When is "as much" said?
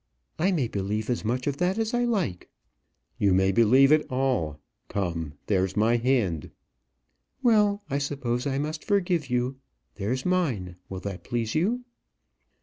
1.11-1.45